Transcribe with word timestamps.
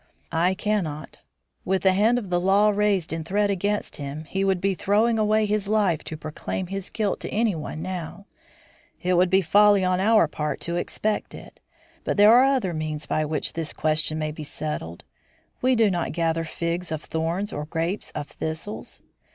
"I 0.31 0.55
cannot. 0.55 1.19
With 1.63 1.83
the 1.83 1.93
hand 1.93 2.17
of 2.17 2.31
the 2.31 2.39
law 2.39 2.71
raised 2.71 3.13
in 3.13 3.23
threat 3.23 3.51
against 3.51 3.97
him, 3.97 4.23
he 4.23 4.43
would 4.43 4.59
be 4.59 4.73
throwing 4.73 5.19
away 5.19 5.45
his 5.45 5.67
life 5.67 6.03
to 6.05 6.17
proclaim 6.17 6.65
his 6.73 6.89
guilt 6.89 7.19
to 7.19 7.29
anyone 7.29 7.83
now. 7.83 8.25
It 9.03 9.13
would 9.13 9.29
be 9.29 9.43
folly 9.43 9.83
on 9.85 9.99
our 9.99 10.27
part 10.27 10.59
to 10.61 10.75
expect 10.75 11.35
it. 11.35 11.59
But 12.03 12.17
there 12.17 12.33
are 12.33 12.45
other 12.45 12.73
means 12.73 13.05
by 13.05 13.25
which 13.25 13.53
this 13.53 13.73
question 13.73 14.17
may 14.17 14.31
be 14.31 14.43
settled. 14.43 15.03
We 15.61 15.75
do 15.75 15.91
not 15.91 16.13
gather 16.13 16.45
figs 16.45 16.91
of 16.91 17.03
thorns 17.03 17.53
or 17.53 17.65
grapes 17.65 18.09
of 18.15 18.27
thistles. 18.27 19.03